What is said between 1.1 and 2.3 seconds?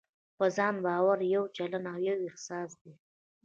يو چلند او يو